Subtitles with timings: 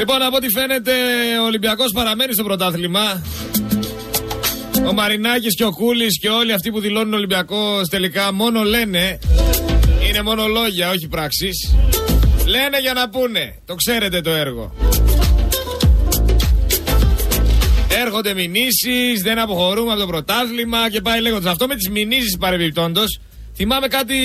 [0.00, 0.92] Λοιπόν, από ό,τι φαίνεται,
[1.40, 3.22] ο Ολυμπιακός παραμένει στο πρωτάθλημα.
[4.88, 9.18] Ο Μαρινάκης και ο Κούλης και όλοι αυτοί που δηλώνουν Ολυμπιακό τελικά μόνο λένε.
[10.08, 11.74] Είναι μόνο λόγια, όχι πράξεις.
[12.46, 13.58] Λένε για να πούνε.
[13.66, 14.74] Το ξέρετε το έργο.
[18.04, 21.52] Έρχονται μηνύσεις, δεν αποχωρούμε από το πρωτάθλημα και πάει λέγοντας.
[21.52, 23.20] Αυτό με τις μηνύσεις παρεμπιπτόντως.
[23.54, 24.16] Θυμάμαι κάτι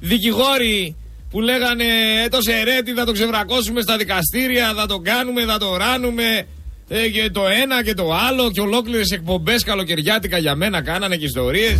[0.00, 0.96] δικηγόροι
[1.30, 1.84] που λέγανε
[2.24, 6.46] ε, το Σερέτη θα το ξεβρακώσουμε στα δικαστήρια, θα το κάνουμε, θα το ράνουμε.
[6.88, 11.24] Ε, και το ένα και το άλλο και ολόκληρες εκπομπές καλοκαιριάτικα για μένα κάνανε και
[11.24, 11.78] ιστορίες.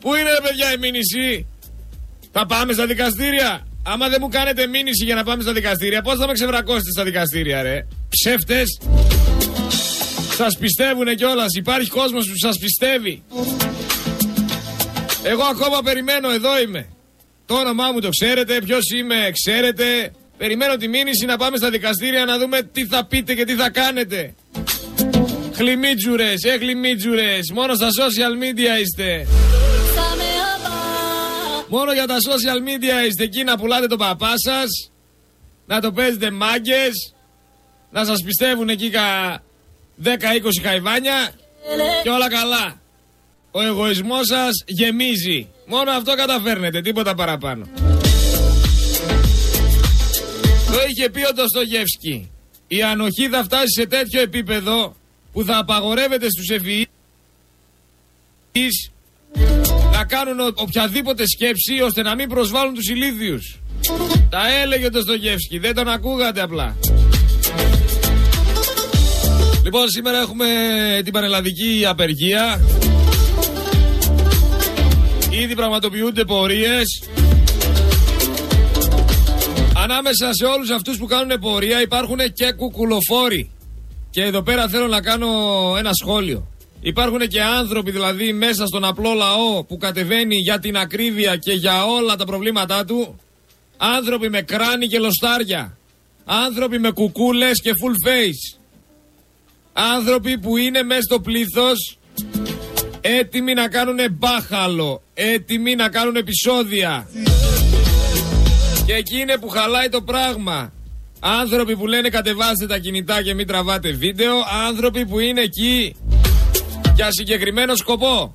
[0.00, 1.46] Πού είναι, παιδιά, η μήνυση;
[2.32, 6.18] Θα πάμε στα δικαστήρια; Άμα δεν μου κάνετε μήνυση για να πάμε στα δικαστήρια, πώς
[6.18, 8.78] θα με ξεβρακώσετε στα δικαστήρια, ρε; Ψεύτες.
[10.36, 11.54] Σας πιστεύουνε κιόλας.
[11.54, 13.22] Υπάρχει κόσμος που σας πιστεύει.
[15.22, 16.88] Εγώ ακόμα περιμένω, εδώ είμαι.
[17.54, 20.12] Το όνομά μου το ξέρετε, ποιος είμαι, ξέρετε.
[20.36, 23.70] Περιμένω τη μήνυση να πάμε στα δικαστήρια να δούμε τι θα πείτε και τι θα
[23.70, 24.34] κάνετε.
[25.54, 29.26] Χλιμίτζουρες, ε χλιμίτζουρες, μόνο στα social media είστε.
[31.68, 34.90] Μόνο για τα social media είστε εκεί να πουλάτε τον παπά σας,
[35.66, 37.14] να το παίζετε μάγκες,
[37.90, 39.42] να σας πιστεύουν εκεί κα
[40.02, 41.30] 10-20 χαϊβάνια
[42.02, 42.80] και όλα καλά.
[43.50, 45.48] Ο εγωισμός σας γεμίζει.
[45.66, 47.66] Μόνο αυτό καταφέρνετε, τίποτα παραπάνω.
[50.66, 52.30] Το είχε πει ο Ντοστογεύσκη.
[52.68, 54.96] Η ανοχή θα φτάσει σε τέτοιο επίπεδο
[55.32, 56.88] που θα απαγορεύεται στους ευφυείς
[59.92, 63.58] να κάνουν οποιαδήποτε σκέψη ώστε να μην προσβάλλουν τους ηλίθιους.
[64.30, 66.76] Τα έλεγε ο Ντοστογεύσκη, δεν τον ακούγατε απλά.
[69.64, 70.46] Λοιπόν, σήμερα έχουμε
[71.04, 72.60] την πανελλαδική απεργία.
[75.42, 77.02] Ήδη πραγματοποιούνται πορείες.
[79.76, 83.50] Ανάμεσα σε όλους αυτούς που κάνουν πορεία υπάρχουν και κουκουλοφόροι.
[84.10, 85.28] Και εδώ πέρα θέλω να κάνω
[85.78, 86.46] ένα σχόλιο.
[86.80, 91.84] Υπάρχουν και άνθρωποι δηλαδή μέσα στον απλό λαό που κατεβαίνει για την ακρίβεια και για
[91.84, 93.20] όλα τα προβλήματά του.
[93.76, 95.78] Άνθρωποι με κράνη και λοστάρια.
[96.24, 98.58] Άνθρωποι με κουκούλες και full face.
[99.72, 101.98] Άνθρωποι που είναι μέσα στο πλήθος
[103.06, 105.02] έτοιμοι να κάνουν μπάχαλο.
[105.14, 107.08] Έτοιμοι να κάνουν επεισόδια.
[108.86, 110.72] Και εκεί είναι που χαλάει το πράγμα.
[111.20, 114.34] Άνθρωποι που λένε κατεβάστε τα κινητά και μην τραβάτε βίντεο.
[114.66, 115.96] Άνθρωποι που είναι εκεί
[116.94, 118.34] για συγκεκριμένο σκοπό.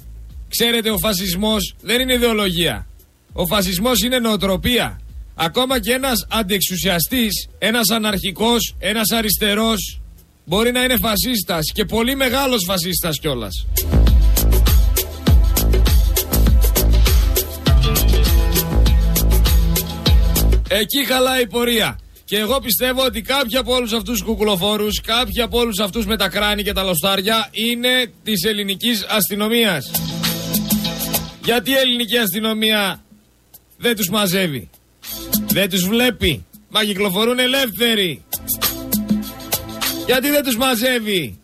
[0.50, 2.88] Ξέρετε, ο φασισμός δεν είναι ιδεολογία.
[3.34, 5.00] Ο φασισμός είναι νοοτροπία.
[5.36, 10.02] Ακόμα και ένας αντιεξουσιαστής, ένας αναρχικός, ένας αριστερός
[10.46, 13.66] μπορεί να είναι φασίστας και πολύ μεγάλος φασίστας κιόλας.
[20.72, 22.00] Εκεί χαλάει η πορεία.
[22.26, 26.18] Και εγώ πιστεύω ότι κάποιοι από όλους αυτούς του κουκουλοφόρους, κάποιοι από όλους αυτούς με
[26.18, 29.92] τα κράνη και τα λοστάρια είναι της ελληνικής αστυνομίας.
[31.44, 33.04] Γιατί η ελληνική αστυνομία
[33.78, 34.70] δεν τους μαζεύει.
[35.48, 36.46] Δεν τους βλέπει.
[36.70, 38.24] Μα κυκλοφορούν ελεύθεροι.
[40.06, 41.40] Γιατί δεν τους μαζεύει.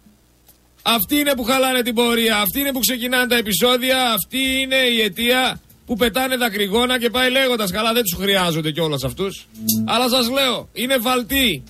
[0.82, 2.38] Αυτοί είναι που χαλάνε την πορεία.
[2.38, 4.12] Αυτοί είναι που ξεκινάνε τα επεισόδια.
[4.12, 7.72] Αυτή είναι η αιτία που πετάνε δακρυγόνα και πάει λέγοντας.
[7.72, 9.48] Καλά, δεν τους χρειάζονται κιόλας αυτούς.
[9.86, 11.64] Αλλά σας λέω, είναι βαλτοί.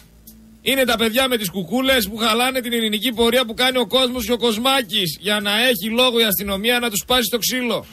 [0.61, 4.25] Είναι τα παιδιά με τις κουκούλες που χαλάνε την ελληνική πορεία που κάνει ο κόσμος
[4.25, 7.85] και ο Κοσμάκης για να έχει λόγο η αστυνομία να τους πάσει το ξύλο.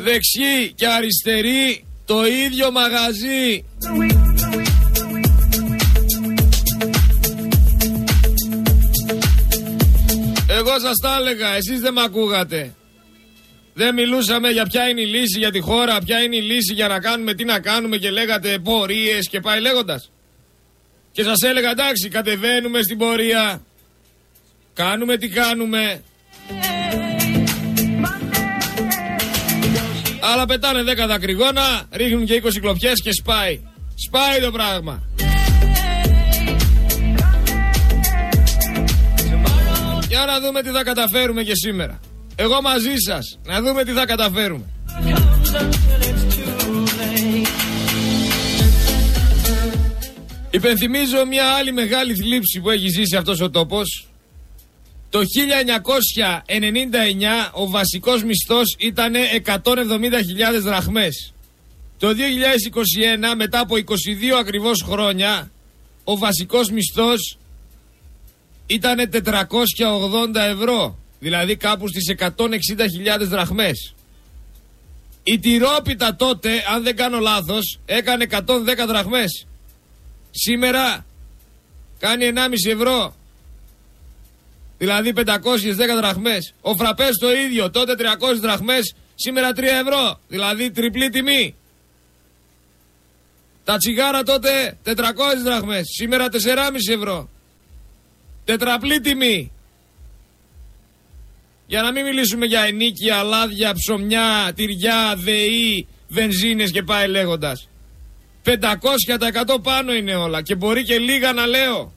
[0.00, 3.64] Δεξί και αριστερή το ίδιο μαγαζί.
[10.74, 12.74] Εγώ σας τα έλεγα, εσείς δεν με ακούγατε.
[13.74, 16.88] Δεν μιλούσαμε για ποια είναι η λύση για τη χώρα, ποια είναι η λύση για
[16.88, 20.10] να κάνουμε τι να κάνουμε και λέγατε πορείες και πάει λέγοντας.
[21.12, 23.62] Και σας έλεγα εντάξει κατεβαίνουμε στην πορεία,
[24.74, 26.02] κάνουμε τι κάνουμε.
[30.20, 33.60] Αλλά πετάνε 10 δακρυγόνα, ρίχνουν και 20 κλοπιές και σπάει.
[34.06, 35.13] Σπάει το πράγμα.
[40.24, 42.00] Για να δούμε τι θα καταφέρουμε και σήμερα.
[42.36, 43.38] Εγώ μαζί σας.
[43.46, 44.64] Να δούμε τι θα καταφέρουμε.
[50.50, 54.08] Υπενθυμίζω μια άλλη μεγάλη θλίψη που έχει ζήσει αυτός ο τόπος.
[55.10, 61.32] Το 1999 ο βασικός μισθός ήταν 170.000 δραχμές.
[61.98, 65.50] Το 2021 μετά από 22 ακριβώς χρόνια
[66.04, 67.38] ο βασικός μισθός
[68.66, 70.98] ήταν 480 ευρώ.
[71.18, 73.94] Δηλαδή κάπου στις 160.000 δραχμές.
[75.22, 79.46] Η τυρόπιτα τότε, αν δεν κάνω λάθος, έκανε 110 δραχμές.
[80.30, 81.06] Σήμερα
[81.98, 83.14] κάνει 1,5 ευρώ.
[84.78, 86.54] Δηλαδή 510 δραχμές.
[86.60, 90.20] Ο φραπές το ίδιο, τότε 300 δραχμές, σήμερα 3 ευρώ.
[90.28, 91.54] Δηλαδή τριπλή τιμή.
[93.64, 97.28] Τα τσιγάρα τότε 400 δραχμές, σήμερα 4,5 ευρώ.
[98.44, 99.52] Τετραπλή τιμή.
[101.66, 107.68] Για να μην μιλήσουμε για ενίκια, λάδια, ψωμιά, τυριά, δεή, βενζίνες και πάει λέγοντας.
[108.44, 111.92] 500% πάνω είναι όλα και μπορεί και λίγα να λέω.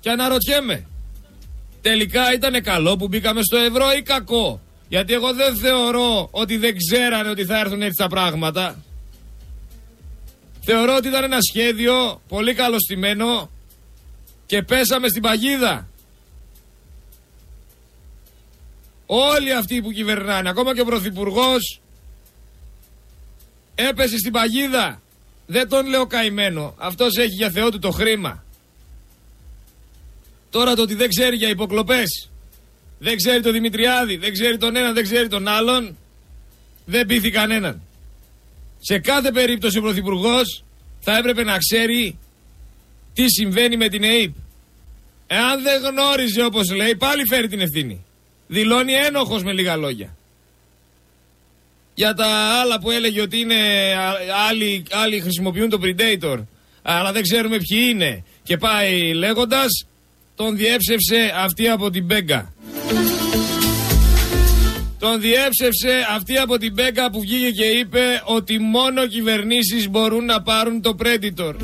[0.00, 0.86] Και αναρωτιέμαι.
[1.82, 6.76] Τελικά ήταν καλό που μπήκαμε στο ευρώ ή κακό; Γιατί εγώ δεν θεωρώ ότι δεν
[6.76, 8.82] ξέρανε ότι θα έρθουν έτσι τα πράγματα.
[10.60, 13.50] Θεωρώ ότι ήταν ένα σχέδιο πολύ καλωστημένο
[14.48, 15.88] και πέσαμε στην παγίδα.
[19.06, 21.80] Όλοι αυτοί που κυβερνάνε, ακόμα και ο Πρωθυπουργός,
[23.74, 25.02] έπεσε στην παγίδα.
[25.46, 26.74] Δεν τον λέω καημένο.
[26.78, 28.44] Αυτός έχει για Θεό του το χρήμα.
[30.50, 32.30] Τώρα το ότι δεν ξέρει για υποκλοπές,
[32.98, 35.96] δεν ξέρει τον Δημητριάδη, δεν ξέρει τον έναν, δεν ξέρει τον άλλον,
[36.84, 37.82] δεν πείθει κανέναν.
[38.80, 40.64] Σε κάθε περίπτωση ο Πρωθυπουργός
[41.00, 42.18] θα έπρεπε να ξέρει
[43.18, 44.34] τι συμβαίνει με την ΕΕΠ.
[45.26, 48.04] Εάν δεν γνώριζε όπως λέει, πάλι φέρει την ευθύνη.
[48.46, 50.16] Δηλώνει ένοχος με λίγα λόγια.
[51.94, 52.26] Για τα
[52.60, 53.54] άλλα που έλεγε ότι είναι
[54.48, 56.44] άλλοι, άλλοι χρησιμοποιούν το Predator,
[56.82, 58.24] αλλά δεν ξέρουμε ποιοι είναι.
[58.42, 59.86] Και πάει λέγοντας,
[60.34, 62.52] τον διέψευσε αυτή από την Μπέγκα.
[64.98, 70.42] Τον διέψευσε αυτή από την Μπέγκα που βγήκε και είπε ότι μόνο κυβερνήσεις μπορούν να
[70.42, 71.54] πάρουν το Predator.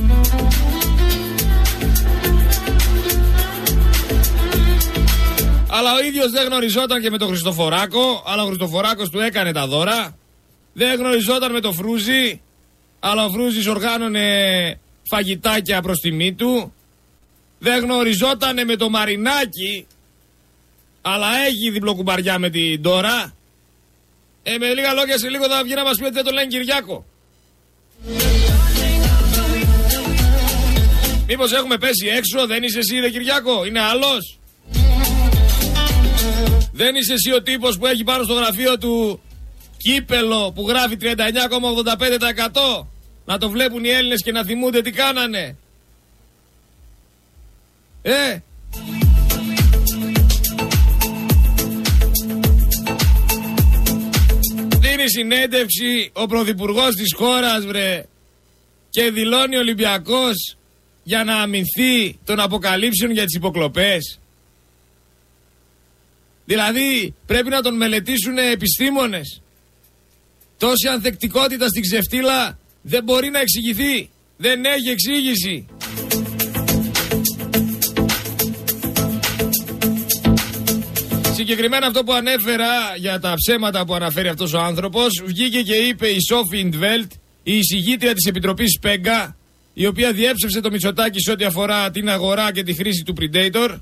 [5.77, 9.67] Αλλά ο ίδιος δεν γνωριζόταν και με τον Χριστοφοράκο, αλλά ο Χριστοφοράκος του έκανε τα
[9.67, 10.17] δώρα.
[10.73, 12.41] Δεν γνωριζόταν με τον Φρούζι,
[13.01, 14.29] αλλά ο Φρούζης οργάνωνε
[15.03, 16.75] φαγητάκια προς τιμή του.
[17.59, 19.87] Δεν γνωριζόταν με το Μαρινάκι,
[21.03, 23.35] αλλά έχει διπλοκουμπαριά με την Τώρα.
[24.43, 26.47] Ε, με λίγα λόγια σε λίγο θα βγει να μας πει ότι δεν το λένε
[26.47, 27.05] Κυριάκο.
[31.27, 34.39] Μήπως έχουμε πέσει έξω, δεν είσαι εσύ ρε Κυριάκο, είναι άλλος.
[36.77, 39.21] Δεν είσαι εσύ ο τύπος που έχει πάνω στο γραφείο του
[39.77, 42.87] κύπελο που γράφει 39,85%.
[43.25, 45.57] Να το βλέπουν οι Έλληνες και να θυμούνται τι κάνανε.
[48.03, 48.39] Ε!
[54.79, 58.05] Δίνει συνέντευξη ο πρωθυπουργός της χώρας βρε
[58.91, 60.57] και δηλώνει Ολυμπιακός
[61.03, 64.19] για να αμυνθεί των αποκαλύψεων για τις υποκλοπές.
[66.45, 69.43] Δηλαδή πρέπει να τον μελετήσουν επιστήμονες.
[70.59, 74.11] Τόση ανθεκτικότητα στην ξεφτύλα δεν μπορεί να εξηγηθεί.
[74.37, 75.67] Δεν έχει εξήγηση.
[81.35, 86.07] Συγκεκριμένα αυτό που ανέφερα για τα ψέματα που αναφέρει αυτός ο άνθρωπος βγήκε και είπε
[86.09, 87.13] η Σόφι Ιντβέλτ,
[87.43, 89.37] η εισηγήτρια της Επιτροπής Σπέγκα,
[89.75, 93.79] η οποία διέψευσε το Μητσοτάκι σε ό,τι αφορά την αγορά και τη χρήση του Predator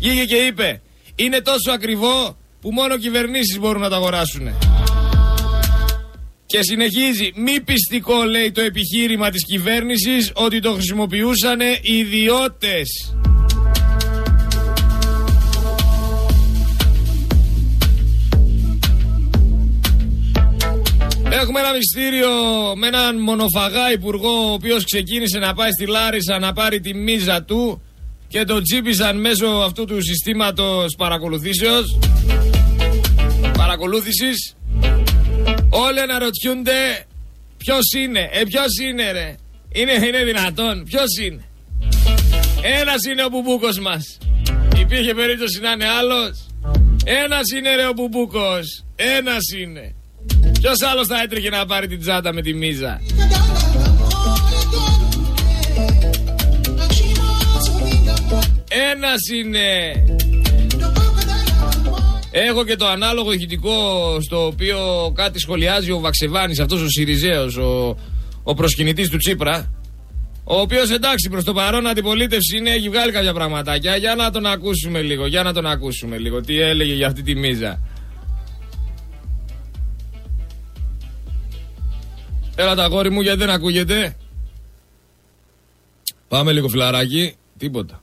[0.00, 0.80] Βγήκε και είπε
[1.14, 4.48] είναι τόσο ακριβό που μόνο κυβερνήσεις μπορούν να τα αγοράσουν.
[6.46, 13.14] Και συνεχίζει, μη πιστικό λέει το επιχείρημα της κυβέρνησης ότι το χρησιμοποιούσαν ιδιώτες.
[21.30, 22.30] Έχουμε ένα μυστήριο
[22.76, 27.42] με έναν μονοφαγά υπουργό ο οποίος ξεκίνησε να πάει στη Λάρισα να πάρει τη μίζα
[27.42, 27.82] του
[28.28, 31.98] και το τσίπησαν μέσω αυτού του συστήματος παρακολουθήσεως
[33.58, 34.56] παρακολούθησης.
[35.70, 37.06] Όλοι αναρωτιούνται
[37.56, 39.34] ποιος είναι ε ποιος είναι ρε.
[39.72, 41.42] Είναι, είναι δυνατόν ποιος είναι.
[42.80, 44.18] Ένας είναι ο μπουμπούκος μας.
[44.80, 46.46] Υπήρχε περίπτωση να είναι άλλος.
[47.04, 48.84] Ένας είναι ρε ο μπουμπούκος.
[48.96, 49.94] Ένας είναι.
[50.60, 53.00] Ποιος άλλος θα έτρεχε να πάρει την τσάτα με τη μίζα;
[58.94, 59.92] Ένας είναι.
[62.30, 64.78] Έχω και το ανάλογο ηχητικό στο οποίο
[65.14, 67.96] κάτι σχολιάζει ο Βαξεβάνης, αυτός ο Σιριζέος, ο,
[68.42, 69.72] ο προσκυνητής του Τσίπρα.
[70.44, 73.96] Ο οποίος εντάξει προς το παρόν αντιπολίτευση είναι, έχει βγάλει κάποια πραγματάκια.
[73.96, 76.40] Για να τον ακούσουμε λίγο, για να τον ακούσουμε λίγο.
[76.40, 77.80] Τι έλεγε για αυτή τη μίζα.
[82.56, 84.16] Έλα τα γόρι μου γιατί δεν ακούγεται;
[86.28, 87.34] Πάμε λίγο φιλαράκι.
[87.58, 88.02] Τίποτα.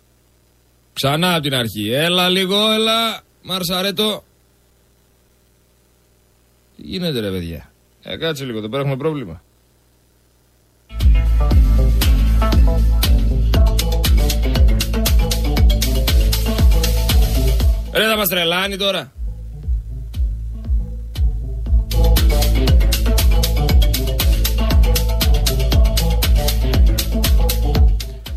[0.95, 1.91] Ξανά από την αρχή.
[1.91, 3.21] Έλα λίγο, έλα.
[3.41, 4.23] Μαρσαρέτο.
[6.75, 7.71] Τι γίνεται ρε παιδιά;
[8.03, 9.41] Ε, κάτσε λίγο, εδώ πέρα έχουμε πρόβλημα.
[17.93, 19.11] Ρε θα μας τρελάνει τώρα.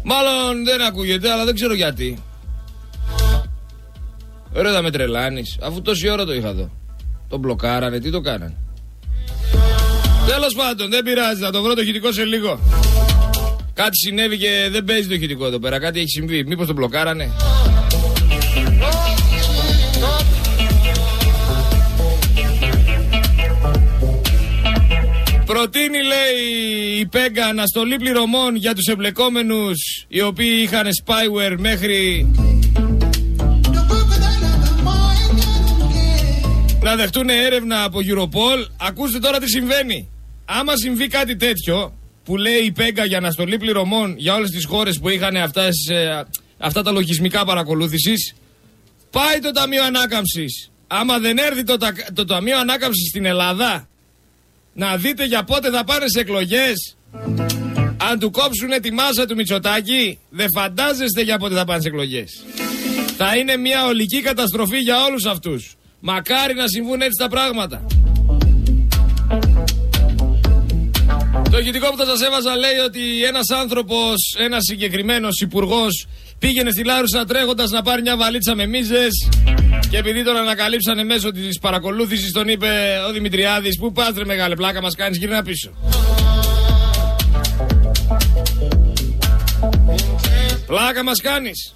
[0.03, 2.19] Μάλλον δεν ακούγεται, αλλά δεν ξέρω γιατί.
[4.61, 6.71] Ρε θα με τρελάνεις, αφού τόση ώρα το είχα εδώ.
[7.29, 8.57] Το μπλοκάρανε, τι το κάνανε.
[10.27, 12.61] Τέλος πάντων, δεν πειράζει, θα το βρω το ηχητικό σε λίγο.
[13.75, 16.45] Κάτι συνέβη και δεν παίζει το ηχητικό εδώ πέρα, κάτι έχει συμβεί.
[16.45, 17.31] Μήπως το μπλοκάρανε;
[25.45, 32.27] Προτείνει, λέει, η Πέγκα αναστολή πληρωμών για τους εμπλεκόμενους οι οποίοι είχαν spyware μέχρι
[36.89, 38.67] να δεχτούν έρευνα από Europol.
[38.81, 40.09] Ακούστε τώρα τι συμβαίνει.
[40.45, 44.99] Άμα συμβεί κάτι τέτοιο που λέει η Πέγκα για αναστολή πληρωμών για όλες τις χώρες
[44.99, 46.25] που είχαν αυτές, ε,
[46.59, 48.35] αυτά τα λογισμικά παρακολούθησης,
[49.11, 50.71] πάει το Ταμείο Ανάκαμψης.
[50.87, 51.77] Άμα δεν έρθει το,
[52.15, 53.89] το Ταμείο Ανάκαμψης στην Ελλάδα
[54.73, 56.97] να δείτε για πότε θα πάνε σε εκλογές.
[57.97, 62.45] Αν του κόψουν τη μάσα του Μητσοτάκη, δεν φαντάζεστε για πότε θα πάνε σε εκλογές.
[63.17, 65.78] Θα είναι μια ολική καταστροφή για όλους αυτούς.
[66.01, 67.87] Μακάρι να συμβούν έτσι τα πράγματα.
[71.51, 76.07] Το ηχητικό που θα σας έβαζα λέει ότι ένας άνθρωπος, ένας συγκεκριμένος υπουργός
[76.39, 79.29] πήγαινε στη Λάруσα τρέχοντας να πάρει μια βαλίτσα με μίζες
[79.91, 82.69] και επειδή τον ανακαλύψανε μέσω της παρακολούθησης τον είπε
[83.09, 85.71] ο Δημητριάδης Πού πας ρε μεγάλε πλάκα μας κάνεις γύρνα πίσω
[90.67, 91.73] Πλάκα μας κάνεις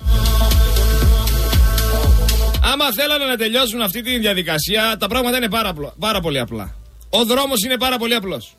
[2.72, 6.74] Άμα θέλανε να τελειώσουν αυτή τη διαδικασία Τα πράγματα είναι πάρα, πάρα πολύ απλά
[7.10, 8.56] Ο δρόμος είναι πάρα πολύ απλός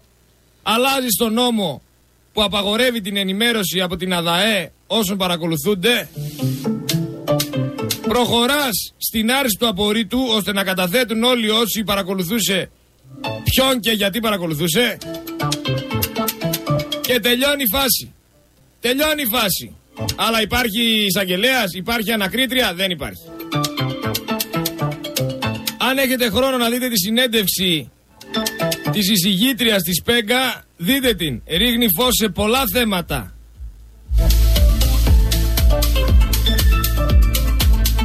[0.64, 1.82] Αλλάζει τον νόμο
[2.34, 6.10] που απαγορεύει την ενημέρωση από την ΑΔΑΕ όσων παρακολουθούνται
[8.08, 12.70] προχωράς στην άρση του απορρίτου ώστε να καταθέτουν όλοι όσοι παρακολουθούσε
[13.44, 14.98] ποιον και γιατί παρακολουθούσε
[17.02, 18.14] και τελειώνει η φάση.
[18.80, 19.76] Τελειώνει η φάση.
[20.16, 23.22] Αλλά υπάρχει εισαγγελέας, υπάρχει ανακρίτρια, δεν υπάρχει.
[25.94, 27.92] Αν έχετε χρόνο να δείτε τη συνέντευξη
[28.92, 31.42] της εισηγήτριας της Πέγκα, δείτε την.
[31.48, 33.36] Ρίχνει φως σε πολλά θέματα.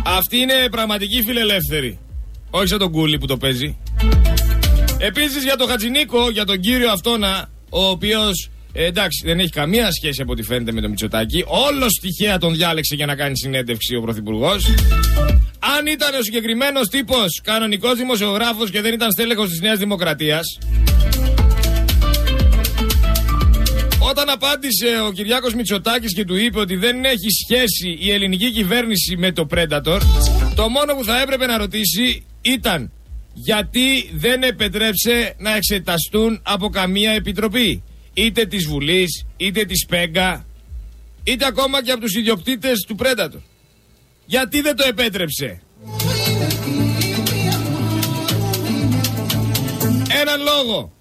[0.05, 1.99] Αυτή είναι πραγματική φιλελεύθερη.
[2.51, 3.77] Όχι σαν τον Κούλι που το παίζει.
[4.99, 9.93] Επίσης για τον Χατζηνίκο, για τον κύριο αυτόνα, ο οποίος ε, εντάξει, δεν έχει καμία
[9.93, 11.45] σχέση από ό,τι φαίνεται με τον Μητσοτάκη.
[11.47, 14.67] Όλος τυχαία τον διάλεξε για να κάνει συνέντευξη ο Πρωθυπουργός.
[15.59, 20.59] Αν ήταν ο συγκεκριμένος τύπος κανονικός δημοσιογράφος και δεν ήταν στέλεχος της Νέας Δημοκρατίας.
[24.11, 29.17] Όταν απάντησε ο Κυριάκος Μητσοτάκης και του είπε ότι δεν έχει σχέση η ελληνική κυβέρνηση
[29.17, 30.01] με το Predator,
[30.55, 32.93] το μόνο που θα έπρεπε να ρωτήσει ήταν
[33.35, 37.83] γιατί δεν επετρέψε να εξεταστούν από καμία επιτροπή
[38.15, 40.47] είτε της Βουλής, είτε της Πέγκα,
[41.25, 43.43] είτε ακόμα και από τους ιδιοκτήτες του Πρέντατο.
[44.29, 45.61] Γιατί δεν το επέτρεψε.
[50.21, 50.93] Έναν λόγο.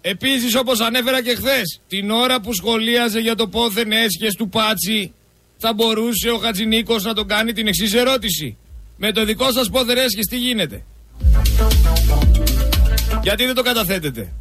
[0.00, 5.14] Επίσης όπως ανέφερα και χθες, την ώρα που σχολίαζε για το πόθεν έσχες του Πάτσι,
[5.56, 8.56] θα μπορούσε ο Χατζηνίκος να τον κάνει την εξής ερώτηση.
[8.96, 10.84] Με το δικό σας πόθεν έσχες τι γίνεται;
[13.22, 14.32] Γιατί δεν το καταθέτετε;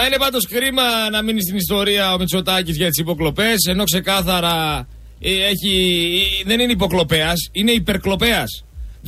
[0.00, 4.86] Θα είναι πάντως κρίμα να μείνει στην ιστορία ο Μητσοτάκης για τις υποκλοπές, ενώ ξεκάθαρα
[5.20, 6.04] ε, έχει,
[6.40, 8.64] ε, δεν είναι υποκλοπέας, είναι υπερκλοπέας.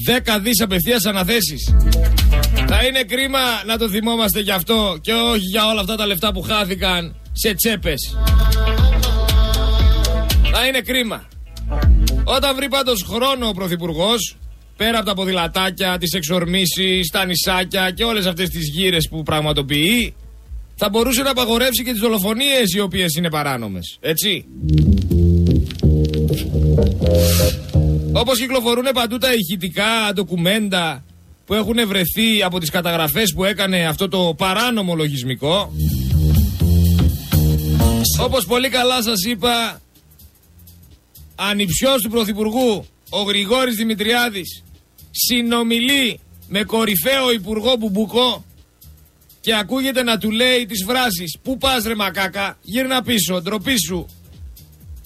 [0.07, 1.75] Δέκα δις απευθείας αναθέσεις.
[2.67, 6.33] Θα είναι κρίμα να το θυμόμαστε γι' αυτό και όχι για όλα αυτά τα λεφτά
[6.33, 8.17] που χάθηκαν σε τσέπες.
[10.53, 11.29] Θα είναι κρίμα.
[12.25, 14.37] Όταν βρει πάντως χρόνο ο Πρωθυπουργός,
[14.77, 20.15] πέρα από τα ποδηλατάκια, τις εξορμήσεις, τα νησάκια και όλες αυτές τις γύρες που πραγματοποιεί,
[20.83, 23.97] θα μπορούσε να απαγορεύσει και τις δολοφονίες οι οποίες είναι παράνομες.
[24.01, 24.47] Έτσι;
[28.13, 31.05] Όπως κυκλοφορούν παντού τα ηχητικά ντοκουμέντα
[31.47, 35.73] που έχουν βρεθεί από τις καταγραφές που έκανε αυτό το παράνομο λογισμικό.
[38.21, 39.81] Όπως πολύ καλά σας είπα,
[41.35, 44.63] ανιψιός του Πρωθυπουργού, ο Γρηγόρης Δημητριάδης,
[45.11, 48.45] συνομιλεί με κορυφαίο Υπουργό Μπουμπούκο
[49.41, 54.07] και ακούγεται να του λέει τις φράσεις «Πού πας ρε μακάκα, γύρνα πίσω, ντροπή σου».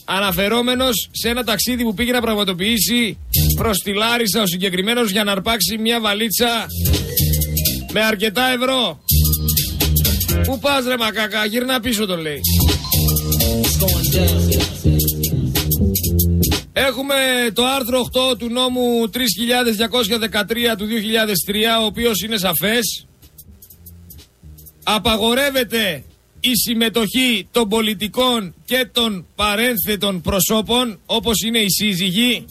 [0.05, 3.19] αναφερόμενος σε ένα ταξίδι που πήγε να πραγματοποιήσει
[3.57, 6.67] προς τη Λάρισα ο συγκεκριμένος για να αρπάξει μια βαλίτσα
[7.93, 9.03] με αρκετά ευρώ.
[10.45, 12.41] Πού πας ρε μακάκα, γυρνά πίσω το λέει.
[16.73, 17.15] Έχουμε
[17.53, 18.01] το άρθρο
[18.33, 23.07] 8 του νόμου 3213 του 2003, ο οποίος είναι σαφές.
[24.85, 26.05] Απαγορεύεται
[26.41, 32.45] η συμμετοχή των πολιτικών και των παρένθετων προσώπων, όπως είναι οι σύζυγοι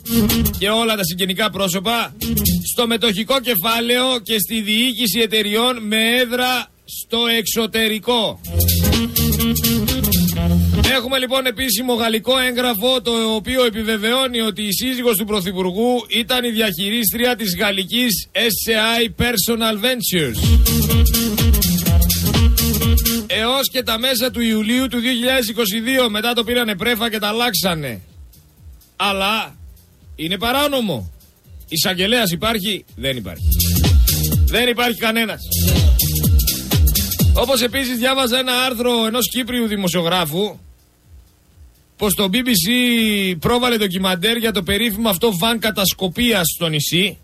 [0.59, 2.15] και όλα τα συγγενικά πρόσωπα,
[2.73, 8.39] στο μετοχικό κεφάλαιο και στη διοίκηση εταιριών με έδρα στο εξωτερικό.
[10.95, 16.49] Έχουμε λοιπόν επίσημο γαλλικό έγγραφο το οποίο επιβεβαιώνει ότι η σύζυγος του Πρωθυπουργού ήταν η
[16.49, 20.37] διαχειρίστρια της γαλλικής SCI Personal Ventures.
[23.27, 24.99] Έως και τα μέσα του Ιουλίου του
[26.05, 28.01] 2022 μετά το πήρανε πρέφα και τα αλλάξανε.
[28.95, 29.55] Αλλά
[30.15, 31.11] είναι παράνομο.
[31.67, 33.47] Εισαγγελέας υπάρχει, δεν υπάρχει.
[34.45, 35.41] Δεν υπάρχει κανένας.
[37.33, 40.57] Όπως επίσης διάβαζα ένα άρθρο ενός Κύπριου δημοσιογράφου
[41.97, 42.67] πως το BBC
[43.39, 47.17] πρόβαλε ντοκιμαντέρ για το περίφημο αυτό βαν κατασκοπίας στο νησί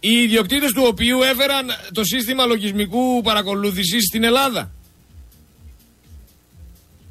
[0.00, 4.70] οι ιδιοκτήτες του οποίου έφεραν το σύστημα λογισμικού παρακολούθησης στην Ελλάδα.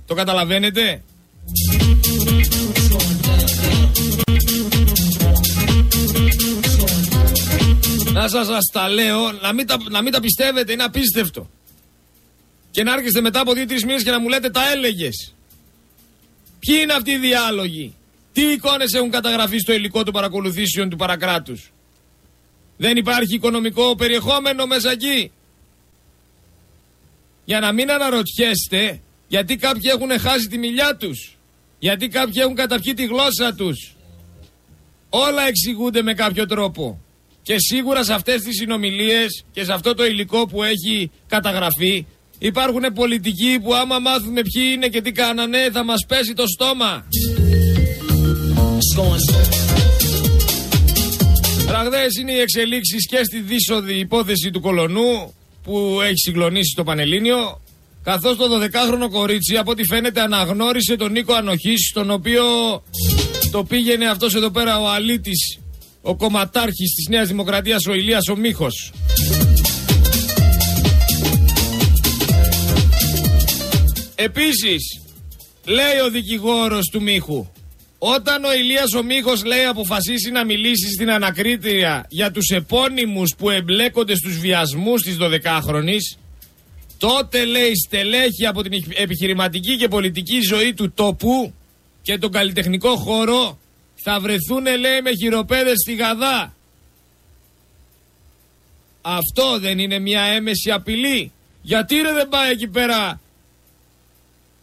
[0.10, 1.04] Το καταλαβαίνετε;
[8.14, 11.50] Να σας, σας τα λέω, να μην τα, να μην τα πιστεύετε, είναι απίστευτο.
[12.72, 15.36] Και να έρχεστε μετά από δύο-τρεις μήνες και να μου λέτε τα έλεγες.
[16.60, 17.96] Ποιοι είναι αυτοί οι διάλογοι;
[18.34, 21.72] Τι εικόνες έχουν καταγραφεί στο υλικό των παρακολουθήσεων του παρακράτους;
[22.78, 25.32] Δεν υπάρχει οικονομικό περιεχόμενο μέσα εκεί;
[27.46, 31.38] Για να μην αναρωτιέστε γιατί κάποιοι έχουν χάσει τη μιλιά τους.
[31.80, 33.96] Γιατί κάποιοι έχουν καταπιεί τη γλώσσα τους.
[35.10, 37.02] Όλα εξηγούνται με κάποιο τρόπο.
[37.42, 42.06] Και σίγουρα σε αυτές τις συνομιλίες και σε αυτό το υλικό που έχει καταγραφεί
[42.40, 47.06] Υπάρχουν πολιτικοί που άμα μάθουμε ποιοι είναι και τι κάνανε θα μας πέσει το στόμα.
[51.68, 57.62] Ραγδαίες είναι οι εξελίξεις και στη δύσοδη υπόθεση του κολονού που έχει συγκλονίσει το Πανελλήνιο
[58.12, 62.44] καθώς το 12χρονο κορίτσι από ό,τι φαίνεται αναγνώρισε τον Νίκο Ανοχής τον οποίο
[63.52, 65.60] το πήγαινε αυτός εδώ πέρα ο αλήτης
[66.02, 68.92] ο κομματάρχης της Νέας Δημοκρατίας ο Ηλίας ο Μίχος.
[74.16, 75.02] Επίσης,
[75.66, 77.48] λέει ο δικηγόρος του Μίχου,
[77.98, 83.50] όταν ο Ηλίας ο Μίχος λέει αποφασίσει να μιλήσει στην ανακρίτρια για τους επώνυμους που
[83.50, 86.18] εμπλέκονται στους βιασμούς της 12χρονης,
[87.00, 91.54] τότε λέει στελέχη από την επιχειρηματική και πολιτική ζωή του τόπου
[92.02, 93.60] και τον καλλιτεχνικό χώρο
[93.96, 96.56] θα βρεθούν λέει με χειροπέδες στη Γαδά.
[99.02, 101.32] Αυτό δεν είναι μια έμεση απειλή.
[101.62, 103.22] Γιατί ρε δεν πάει εκεί πέρα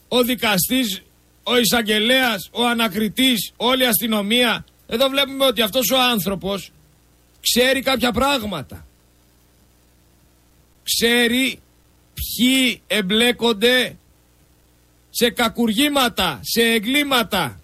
[0.09, 1.03] ο δικαστής,
[1.42, 6.70] ο εισαγγελέας, ο ανακριτής, όλη η αστυνομία; Εδώ βλέπουμε ότι αυτός ο άνθρωπος
[7.40, 8.87] ξέρει κάποια πράγματα.
[10.83, 11.61] Ξέρει
[12.16, 13.96] ποιοι εμπλέκονται
[15.11, 17.61] σε κακουργήματα, σε εγκλήματα.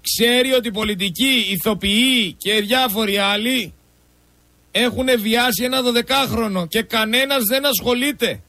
[0.00, 3.74] Ξέρει ότι πολιτικοί, ηθοποιοί και διάφοροι άλλοι
[4.70, 8.40] έχουν βιάσει ένα δωδεκάχρονο και κανένας δεν ασχολείται.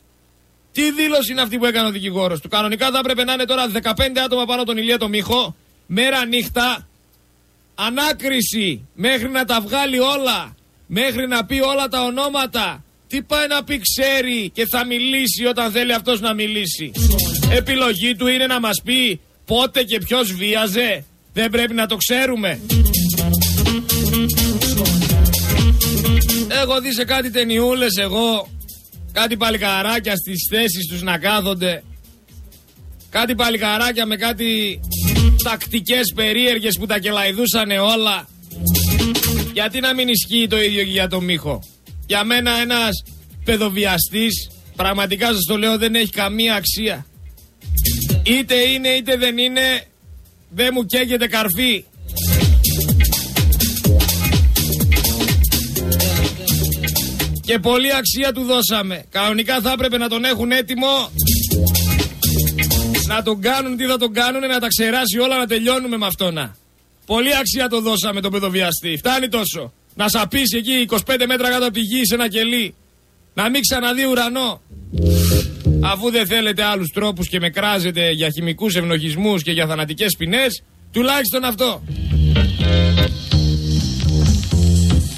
[0.72, 3.72] Τι δήλωση είναι αυτή που έκανε ο δικηγόρος του; Κανονικά θα έπρεπε να είναι τώρα
[3.72, 3.92] 15
[4.26, 6.88] άτομα πάνω τον Ηλία το Μίχο, μέρα νύχτα,
[7.76, 10.56] ανάκριση μέχρι να τα βγάλει όλα,
[10.88, 12.84] μέχρι να πει όλα τα ονόματα.
[13.08, 16.92] Τι πάει να πει ξέρει και θα μιλήσει όταν θέλει αυτός να μιλήσει.
[17.52, 21.06] Επιλογή του είναι να μας πει πότε και ποιος βίαζε.
[21.34, 22.60] Δεν πρέπει να το ξέρουμε.
[26.62, 28.48] Έχω δει σε κάτι ταινιούλες εγώ
[29.18, 31.84] Κάτι παλικαράκια στις θέσεις τους να κάθονται.
[33.10, 34.80] Κάτι παλικαράκια με κάτι
[35.44, 38.28] τακτικές περίεργες που τα κελαϊδούσανε όλα.
[39.54, 41.64] Γιατί να μην ισχύει το ίδιο και για τον Μίχο;
[42.08, 43.04] Για μένα ένας
[43.44, 47.06] παιδοβιαστής, πραγματικά σας το λέω, δεν έχει καμία αξία.
[48.24, 49.62] Είτε είναι είτε δεν είναι,
[50.50, 51.86] δεν μου καίγεται καρφί.
[57.46, 59.04] Και πολλή αξία του δώσαμε.
[59.10, 61.12] Κανονικά θα έπρεπε να τον έχουν έτοιμο.
[63.08, 66.32] Να τον κάνουν τι θα τον κάνουν, να τα ξεράσει όλα, να τελειώνουμε με αυτό
[66.32, 66.56] να.
[67.06, 68.98] Πολύ αξία το δώσαμε τον παιδοβιαστή.
[68.98, 69.74] Φτάνει τόσο.
[69.98, 72.76] Να σαπίσει εκεί 25 μέτρα κάτω από τη γη σε ένα κελί.
[73.34, 74.62] Να μην ξαναδεί ουρανό.
[75.82, 80.64] Αφού δεν θέλετε άλλους τρόπους και με κράζετε για χημικούς ευνοχισμούς και για θανατικές ποινές,
[80.92, 81.84] Τουλάχιστον αυτό.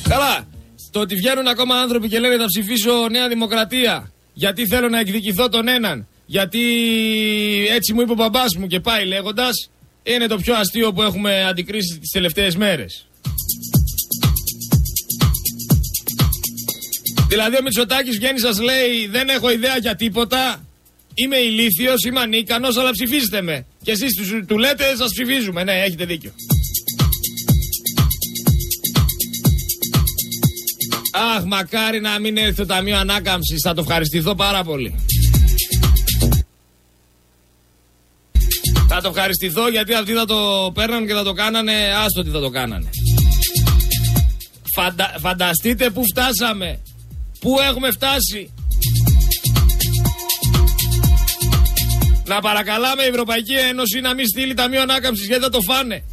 [0.04, 0.48] Καλά.
[0.92, 5.50] Το ότι βγαίνουν ακόμα άνθρωποι και λένε θα ψηφίσω Νέα Δημοκρατία γιατί θέλω να εκδικηθώ
[5.50, 6.60] τον έναν, γιατί
[7.72, 9.70] έτσι μου είπε ο μπαμπάς μου και πάει λέγοντας,
[10.04, 13.08] είναι το πιο αστείο που έχουμε αντικρίσεις τις τελευταίες μέρες.
[17.30, 20.65] Δηλαδή ο Μητσοτάκης βγαίνει σας λέει δεν έχω ιδέα για τίποτα,
[21.13, 23.65] είμαι ηλίθιος, είμαι ανίκανος, αλλά ψηφίστε με.
[23.84, 25.63] Και εσείς τους, του λέτε σας ψηφίζουμε.
[25.63, 26.32] Ναι, έχετε δίκιο.
[31.12, 33.62] Αχ, μακάρι να μην έρθει το Ταμείο Ανάκαμψης.
[33.63, 34.96] Θα το ευχαριστηθώ πάρα πολύ.
[38.88, 41.74] Θα το ευχαριστηθώ γιατί αυτοί θα το παίρναν και θα το κάνανε.
[42.06, 42.89] Άστο τι θα το κάνανε.
[44.76, 45.15] Φαντα...
[45.20, 46.80] Φανταστείτε που φτάσαμε.
[47.39, 48.54] Πού έχουμε φτάσει;
[52.25, 56.04] Να παρακαλάμε η Ευρωπαϊκή Ένωση να μην στείλει ταμείο ανάκαμψης γιατί θα το φάνε.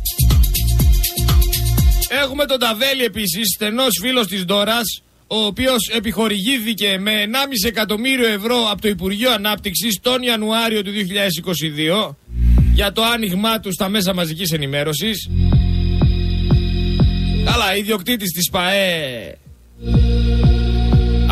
[2.09, 8.71] Έχουμε τον Ταβέλη επίσης, στενός φίλος της Ντόρας, ο οποίος επιχορηγήθηκε με 1,5 εκατομμύριο ευρώ
[8.71, 12.17] από το Υπουργείο Ανάπτυξης τον Ιανουάριο του 2022
[12.75, 15.29] για το άνοιγμά του στα μέσα μαζικής ενημέρωσης.
[17.45, 19.39] Καλά, ιδιοκτήτης της ΠαΕ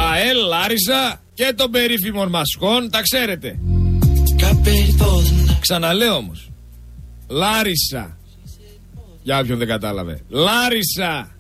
[0.05, 3.59] ΑΕΛ, Λάρισα και των περίφημων μασκών, τα ξέρετε.
[5.61, 6.51] Ξαναλέω όμως,
[7.29, 8.19] Λάρισα.
[9.23, 10.21] Για όποιον δεν κατάλαβε.
[10.29, 11.37] Λάρισα.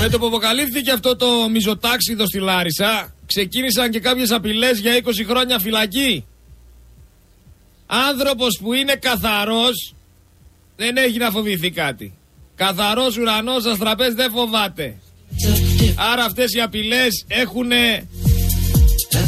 [0.00, 5.24] Με το που αποκαλύφθηκε αυτό το μιζοτάξιδο στη Λάρισα, ξεκίνησαν και κάποιες απειλές για 20
[5.28, 6.24] χρόνια φυλακή.
[7.86, 9.94] Άνθρωπος που είναι καθαρός
[10.76, 12.14] δεν έχει να φοβηθεί κάτι.
[12.56, 14.96] Καθαρός ουρανός αστραπές δεν φοβάται.
[16.12, 17.70] Άρα αυτές οι απειλές έχουν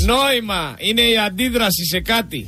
[0.04, 0.74] νόημα.
[0.78, 2.46] Είναι η αντίδραση σε κάτι.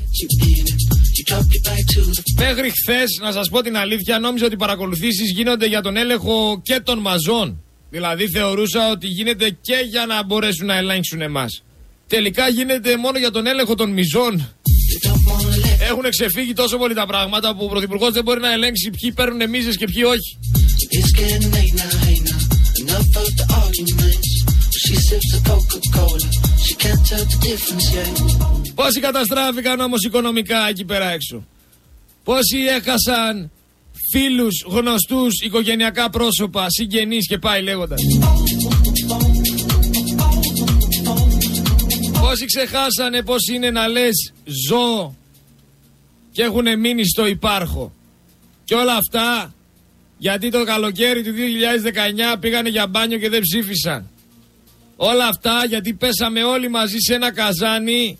[2.36, 6.60] Μέχρι χθες, να σας πω την αλήθεια, νόμιζα ότι οι παρακολουθήσεις γίνονται για τον έλεγχο
[6.62, 7.62] και των μαζών.
[7.90, 11.62] Δηλαδή θεωρούσα ότι γίνεται και για να μπορέσουν να ελέγξουν εμάς.
[12.06, 14.54] Τελικά γίνεται μόνο για τον έλεγχο των μιζών.
[15.80, 19.48] Έχουν ξεφύγει τόσο πολύ τα πράγματα που ο Πρωθυπουργός δεν μπορεί να ελέγξει ποιοι παίρνουν
[19.50, 20.38] μίζες και ποιοι όχι.
[28.74, 31.46] Πόσοι καταστράφηκαν όμως οικονομικά εκεί πέρα έξω;
[32.24, 33.50] Πόσοι έχασαν
[34.10, 38.00] φίλους, γνωστούς, οικογενειακά πρόσωπα, συγγενείς και πάει λέγοντας;
[42.20, 44.32] Πόσοι ξεχάσανε πώς είναι να λες
[44.68, 45.16] ζω
[46.38, 47.92] και έχουν μείνει στο υπάρχο.
[48.64, 49.54] Και όλα αυτά
[50.18, 51.30] γιατί το καλοκαίρι του
[52.34, 54.10] 2019 πήγανε για μπάνιο και δεν ψήφισαν.
[54.96, 58.18] Όλα αυτά γιατί πέσαμε όλοι μαζί σε ένα καζάνι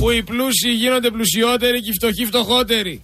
[0.00, 3.02] που οι πλούσιοι γίνονται πλουσιότεροι και οι φτωχοί φτωχότεροι.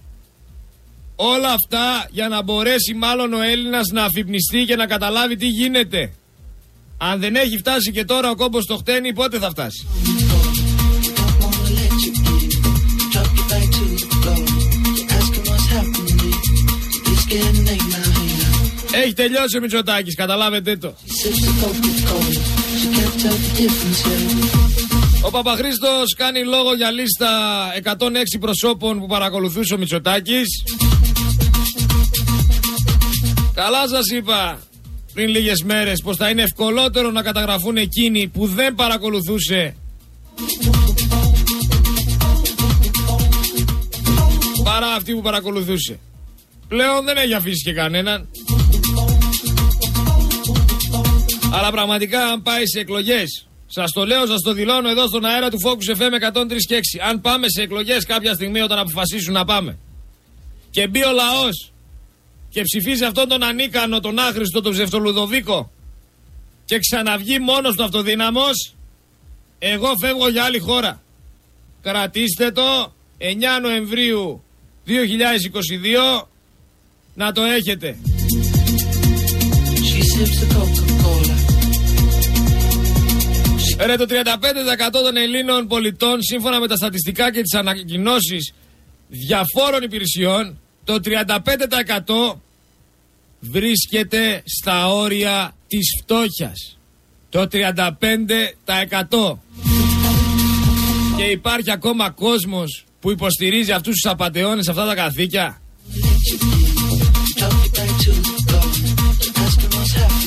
[1.15, 6.11] Όλα αυτά για να μπορέσει μάλλον ο Έλληνας να αφυπνιστεί και να καταλάβει τι γίνεται.
[6.97, 9.87] Αν δεν έχει φτάσει και τώρα ο κόμπος το χτένει πότε θα φτάσει;
[18.91, 20.93] Έχει τελειώσει ο Μητσοτάκης, καταλάβετε το.
[25.21, 27.29] Ο Παπαχρήστος κάνει λόγο για λίστα
[27.83, 30.47] 106 προσώπων που παρακολουθούσε ο Μητσοτάκης.
[33.53, 34.59] Καλά σας είπα
[35.17, 39.75] πριν λίγες μέρες πως θα είναι ευκολότερο να καταγραφούν εκείνοι που δεν παρακολουθούσε
[44.63, 45.99] παρά αυτοί που παρακολουθούσε.
[46.67, 48.27] Πλέον δεν έχει αφήσει και κανέναν.
[51.53, 55.49] Αλλά πραγματικά αν πάει σε εκλογές, σας το λέω, σας το δηλώνω εδώ στον αέρα
[55.49, 56.99] του Focus FM 103 και 6.
[57.09, 59.77] Αν πάμε σε εκλογές κάποια στιγμή όταν αποφασίσουν να πάμε
[60.69, 61.71] και μπει ο λαός
[62.49, 65.71] και ψηφίσει αυτόν τον ανίκανο, τον άχρηστο, τον ψευτολουδοβίκο.
[66.65, 68.75] Και ξαναβγεί μόνος του αυτοδύναμος,
[69.59, 71.01] εγώ φεύγω για άλλη χώρα.
[71.81, 72.91] Κρατήστε το.
[73.17, 74.43] 9 Νοεμβρίου
[74.87, 76.27] 2022
[77.13, 77.97] να το έχετε.
[83.85, 88.53] Ρε το 35% των Ελλήνων πολιτών σύμφωνα με τα στατιστικά και τις ανακοινώσεις
[89.07, 92.39] διαφόρων υπηρεσιών το 35%
[93.39, 96.77] βρίσκεται στα όρια της φτώχειας.
[97.29, 99.39] Το 35%
[101.17, 105.61] και υπάρχει ακόμα κόσμος που υποστηρίζει αυτούς τους απατεώνες αυτά τα καθήκια.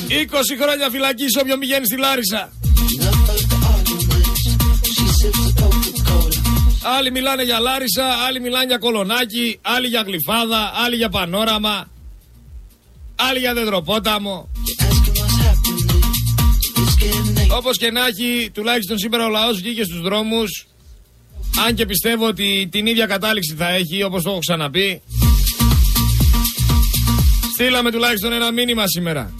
[0.09, 2.53] 20 χρόνια φυλακή σε όποιον πηγαίνει στη Λάρισα.
[6.83, 11.91] Άλλοι μιλάνε για Λάρισα, άλλοι μιλάνε για Κολονάκι, άλλοι για Γλυφάδα, άλλοι για Πανόραμα,
[13.17, 14.49] άλλοι για Δεδροπόταμο.
[17.57, 20.65] Όπως και να έχει, τουλάχιστον σήμερα ο λαός βγήκε στους δρόμους
[21.67, 25.03] αν και πιστεύω ότι την ίδια κατάληξη θα έχει όπως το έχω ξαναπεί
[27.53, 29.35] Στείλαμε τουλάχιστον ένα μήνυμα σήμερα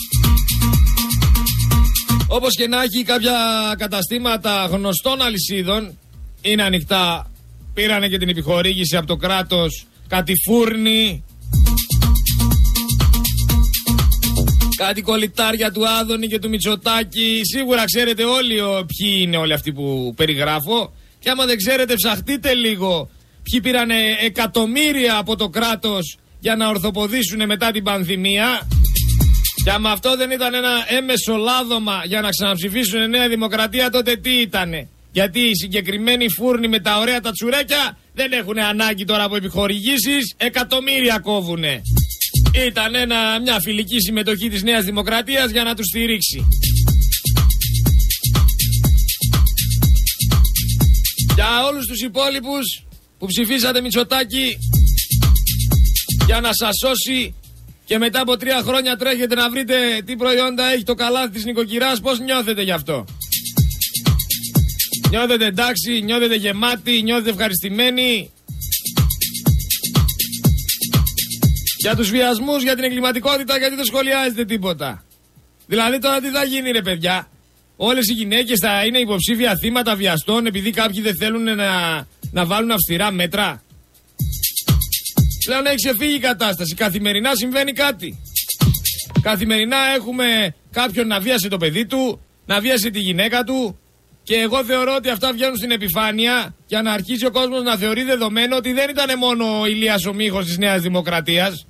[2.29, 3.35] Όπως και να έχει κάποια
[3.79, 5.99] καταστήματα γνωστών αλυσίδων
[6.41, 7.30] Είναι ανοιχτά
[7.75, 11.25] Πήρανε και την επιχορήγηση από το κράτος Κάτι φούρνη
[14.77, 17.41] Κάτι κολλητάρια του Άδωνη και του Μητσοτάκη.
[17.43, 18.55] Σίγουρα ξέρετε όλοι
[18.87, 20.93] ποιοι είναι όλοι αυτοί που περιγράφω.
[21.19, 23.11] Και άμα δεν ξέρετε, ψαχτείτε λίγο.
[23.43, 23.91] Ποιοι πήραν
[24.25, 28.69] εκατομμύρια από το κράτος για να ορθοποδήσουν μετά την πανδημία.
[29.65, 34.41] Και άμα αυτό δεν ήταν ένα έμεσο λάδωμα για να ξαναψηφίσουν Νέα Δημοκρατία, τότε τι
[34.41, 39.37] ήτανε; Γιατί οι συγκεκριμένοι φούρνοι με τα ωραία τα τσουρέκια δεν έχουν ανάγκη τώρα από
[39.37, 41.83] επιχορηγήσεις, εκατομμύρια κόβουνε.
[42.67, 46.49] Ήταν ένα, μια φιλική συμμετοχή της Νέας Δημοκρατίας για να τους στηρίξει.
[51.35, 52.85] Για όλους τους υπόλοιπους
[53.19, 54.59] που ψηφίσατε Μητσοτάκη
[56.27, 57.35] για να σας σώσει
[57.85, 59.75] και μετά από τρία χρόνια τρέχετε να βρείτε
[60.07, 63.05] τι προϊόντα έχει το καλάθι της νοικοκυράς, πώς νιώθετε γι' αυτό;
[65.11, 68.31] Νιώθετε εντάξει, νιώθετε γεμάτοι, νιώθετε ευχαριστημένοι.
[71.79, 75.05] Για τους βιασμούς, για την εγκληματικότητα, γιατί δεν σχολιάζετε τίποτα.
[75.67, 77.29] Δηλαδή τώρα τι θα γίνει ρε παιδιά;
[77.77, 82.71] Όλες οι γυναίκες θα είναι υποψήφια θύματα βιαστών επειδή κάποιοι δεν θέλουν να, να βάλουν
[82.71, 83.63] αυστηρά μέτρα;
[85.45, 86.75] Πλέον έχει ξεφύγει η κατάσταση.
[86.75, 88.19] Καθημερινά συμβαίνει κάτι.
[89.23, 93.80] Καθημερινά έχουμε κάποιον να βίασε το παιδί του, να βίασε τη γυναίκα του.
[94.31, 98.03] Και εγώ θεωρώ ότι αυτά βγαίνουν στην επιφάνεια για να αρχίσει ο κόσμος να θεωρεί
[98.03, 101.67] δεδομένο ότι δεν ήταν μόνο ο Ηλίας ο Μίχος της Νέας Δημοκρατίας.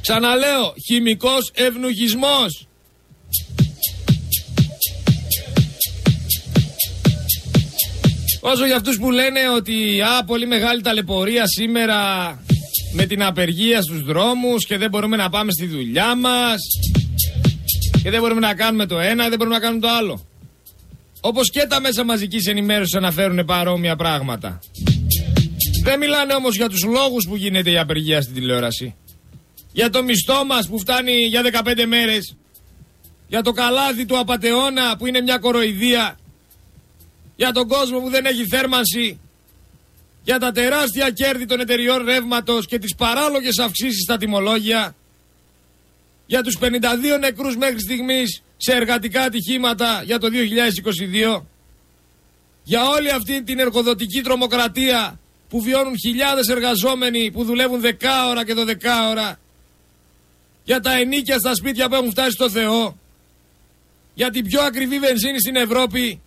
[0.00, 2.66] Ξαναλέω, χημικός ευνουχισμός.
[8.40, 11.98] Όσο για αυτούς που λένε ότι α, πολύ μεγάλη ταλαιπωρία σήμερα
[12.92, 16.60] με την απεργία στους δρόμους και δεν μπορούμε να πάμε στη δουλειά μας
[18.02, 20.26] και δεν μπορούμε να κάνουμε το ένα, δεν μπορούμε να κάνουμε το άλλο.
[21.20, 24.60] Όπως και τα μέσα μαζικής ενημέρωσης αναφέρουν παρόμοια πράγματα.
[25.84, 28.94] Δεν μιλάνε όμως για τους λόγους που γίνεται η απεργία στην τηλεόραση.
[29.72, 32.36] Για το μισθό μας που φτάνει για 15 μέρες.
[33.28, 36.16] Για το καλάθι του απατεώνα που είναι μια κοροϊδία
[37.36, 39.20] για τον κόσμο που δεν έχει θέρμανση,
[40.24, 44.94] για τα τεράστια κέρδη των εταιριών ρεύματος και τις παράλογες αυξήσεις στα τιμολόγια,
[46.26, 50.28] για τους 52 νεκρούς μέχρι στιγμής σε εργατικά ατυχήματα για το
[51.38, 51.44] 2022,
[52.62, 57.90] για όλη αυτή την εργοδοτική τρομοκρατία που βιώνουν χιλιάδες εργαζόμενοι που δουλεύουν 10
[58.28, 59.38] ώρα και 12 ώρα,
[60.64, 62.98] για τα ενίκια στα σπίτια που έχουν φτάσει στο Θεό,
[64.14, 66.20] για την πιο ακριβή βενζίνη στην Ευρώπη.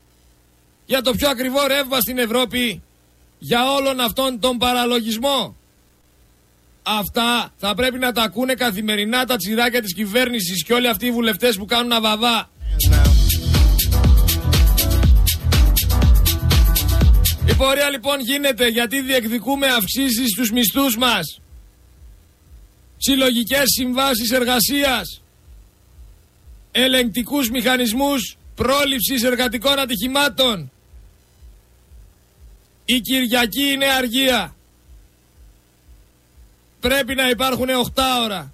[0.85, 2.83] Για το πιο ακριβό ρεύμα στην Ευρώπη,
[3.39, 5.55] για όλον αυτόν τον παραλογισμό.
[6.87, 11.11] Αυτά θα πρέπει να τα ακούνε καθημερινά τα τσιράκια της κυβέρνησης και όλοι αυτοί οι
[11.11, 12.49] βουλευτές που κάνουν αβαβά.
[17.49, 21.39] Η πορεία λοιπόν γίνεται γιατί διεκδικούμε αυξήσεις στους μισθούς μας.
[22.97, 25.21] Συλλογικές συμβάσεις εργασίας.
[26.71, 30.71] Ελεγκτικούς μηχανισμούς πρόληψης εργατικών ατυχημάτων.
[32.85, 34.54] Η Κυριακή είναι αργία.
[36.85, 38.53] Πρέπει να υπάρχουν 8 ώρα.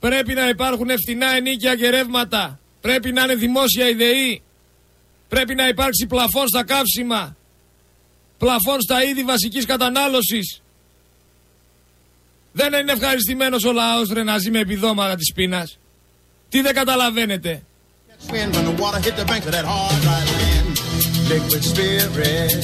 [0.00, 2.58] Πρέπει να υπάρχουν ευθυνά ενίκια και ρεύματα.
[2.80, 4.42] Πρέπει να είναι δημόσια ιδεή.
[5.28, 7.36] Πρέπει να υπάρξει πλαφόν στα καύσιμα.
[8.38, 10.62] Πλαφόν στα είδη βασικής κατανάλωσης.
[12.52, 15.78] Δεν είναι ευχαριστημένος ο λαός ρε να ζει με επιδόματα της πείνας.
[16.48, 17.62] Τι δεν καταλαβαίνετε.
[21.30, 22.62] Liquid spirit.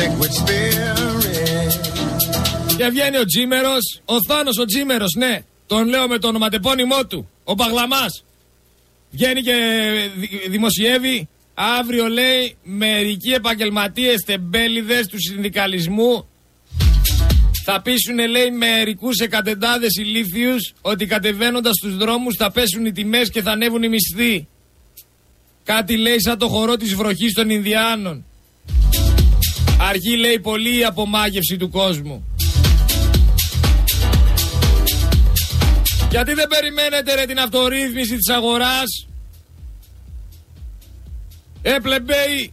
[0.00, 1.19] Liquid spirit.
[2.80, 5.40] Και βγαίνει ο Τζίμερος, ο Θάνος ο Τζίμερος, ναι.
[5.66, 7.30] Τον λέω με το ονοματεπώνυμό του.
[7.44, 8.24] Ο Παγλαμάς.
[9.10, 9.54] Βγαίνει και
[10.48, 11.28] δημοσιεύει.
[11.54, 16.28] Αύριο λέει μερικοί επαγγελματίες τεμπέληδες του συνδικαλισμού
[17.64, 23.42] θα πείσουν λέει μερικούς εκατεντάδες ηλίθιους ότι κατεβαίνοντας στους δρόμους θα πέσουν οι τιμές και
[23.42, 24.48] θα ανέβουν οι μισθοί.
[25.64, 28.24] Κάτι λέει σαν το χορό της βροχής των Ινδιάνων.
[29.80, 32.24] Αργεί λέει πολύ η απομάγευση του κόσμου.
[36.10, 39.06] Γιατί δεν περιμένετε ρε την αυτορύθμιση της αγοράς;
[41.62, 42.52] Ε, πλεμπέι,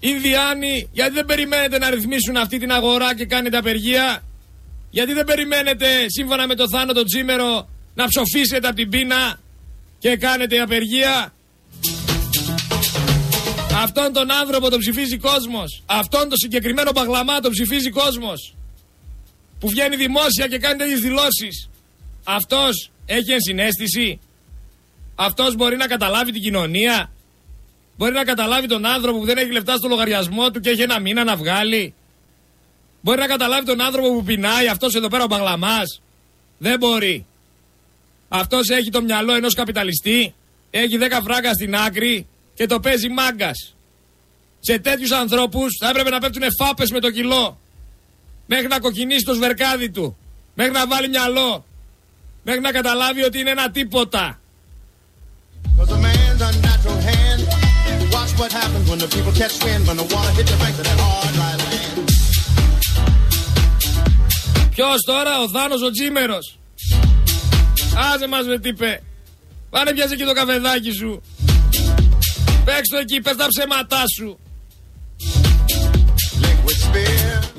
[0.00, 4.22] Ινδιάνοι, γιατί δεν περιμένετε να ρυθμίσουν αυτή την αγορά και κάνετε απεργία;
[4.90, 9.40] Γιατί δεν περιμένετε σύμφωνα με το θάνατο Τζίμερο να ψοφήσετε από την πείνα
[9.98, 11.32] και κάνετε απεργία;
[13.82, 15.82] Αυτόν τον άνθρωπο τον ψηφίζει κόσμος.
[15.86, 18.57] Αυτόν τον συγκεκριμένο παγλαμά τον ψηφίζει κόσμος.
[19.60, 21.68] Που βγαίνει δημόσια και κάνει τέτοιες δηλώσεις.
[22.24, 24.20] Αυτός έχει ενσυναίσθηση.
[25.14, 27.10] Αυτός μπορεί να καταλάβει την κοινωνία.
[27.96, 31.00] Μπορεί να καταλάβει τον άνθρωπο που δεν έχει λεφτά στο λογαριασμό του και έχει ένα
[31.00, 31.94] μήνα να βγάλει.
[33.00, 36.00] Μπορεί να καταλάβει τον άνθρωπο που πεινάει, αυτός εδώ πέρα ο Μπαγλαμάς.
[36.58, 37.26] Δεν μπορεί.
[38.28, 40.34] Αυτός έχει το μυαλό ενός καπιταλιστή,
[40.70, 43.76] έχει 10 φράγκα στην άκρη και το παίζει μάγκας.
[44.60, 47.58] Σε τέτοιους ανθρώπους θα έπρεπε να πέφτουν φάπες με το κιλό.
[48.50, 50.16] Μέχρι να κοκκινήσει το σβερκάδι του.
[50.54, 51.64] Μέχρι να βάλει μυαλό.
[52.42, 54.40] Μέχρι να καταλάβει ότι είναι ένα τίποτα.
[58.42, 60.98] what happens when the people catch wind when the water hit the banks of that
[61.04, 61.86] hard dry land.
[64.70, 66.58] Ποιος τώρα, ο Θάνος ο Τζίμερος.
[68.14, 69.02] Άσε μας με τι πέ.
[69.70, 71.22] Πάνε πιάσε και το καφεδάκι σου.
[72.64, 74.38] Παίξ' το εκεί, πες τα ψέματά σου.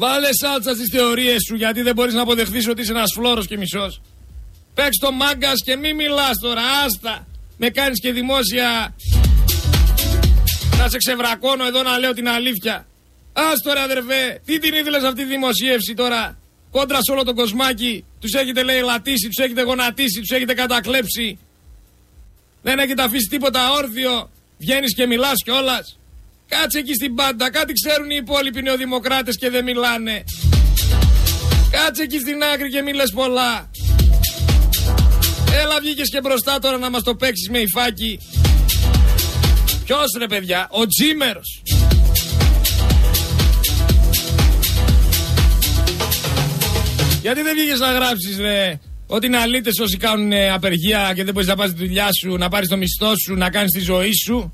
[0.02, 3.58] Βάλε σάλτσα στις θεωρίες σου γιατί δεν μπορείς να αποδεχθείς ότι είσαι ένας φλόρος και
[3.58, 4.02] μισός.
[4.74, 7.28] Παίξ' το μάγκας και μη μιλάς τώρα, άστα.
[7.58, 8.96] Με κάνεις και δημόσια
[10.78, 12.88] να σε ξεβρακώνω εδώ να λέω την αλήθεια.
[13.34, 16.38] Άστο ρε αδερφέ, τι την ήθελες αυτή τη δημοσίευση τώρα;
[16.72, 21.40] Κόντρα σε όλο τον κοσμάκι, τους έχετε λέει λατήσει, τους έχετε γονατίσει, τους έχετε κατακλέψει.
[22.62, 24.30] Δεν έχετε αφήσει τίποτα όρθιο.
[24.58, 25.99] Βγαίνεις και μιλάς κιόλας.
[26.50, 30.24] Κάτσε εκεί στην πάντα, κάτι ξέρουν οι υπόλοιποι νεοδημοκράτες και δεν μιλάνε.
[31.72, 33.70] Κάτσε εκεί στην άκρη και μιλες πολλά.
[35.62, 38.20] Έλα βγήκες και μπροστά τώρα να μας το παίξεις με υφάκι.
[39.86, 41.62] Ποιος ρε παιδιά, ο Τζίμερος.
[47.22, 51.34] Γιατί δεν βγήκες να γράψεις, ρε, ότι είναι αλήτες όσοι κάνουν ε, απεργία και δεν
[51.34, 54.12] μπορείς να πας τη δουλειά σου, να πάρεις το μισθό σου, να κάνεις τη ζωή
[54.26, 54.52] σου;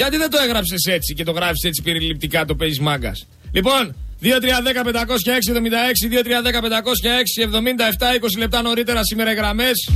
[0.00, 3.26] Γιατί δεν το έγραψες έτσι και το γράφεις έτσι περιληπτικά, το παίζεις μάγκας.
[3.52, 9.88] Λοιπόν, 2-3-10-506-76, 2-3-10-506-77, 20 λεπτά νωρίτερα σήμερα οι γραμμές.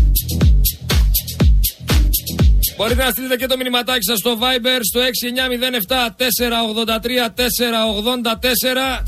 [2.77, 9.03] Μπορείτε να στείλετε και το μηνυματάκι σας στο Viber στο 6907 483 484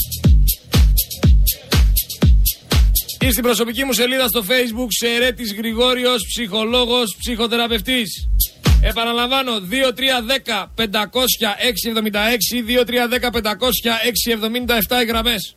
[3.20, 8.28] ή στην προσωπική μου σελίδα στο facebook Σερέτης Γρηγόριος, ψυχολόγος, ψυχοθεραπευτής.
[8.88, 10.84] Επαναλαμβάνω 2310 500
[11.38, 13.72] 676 2310 500
[14.88, 15.54] 677 οι γραμμές.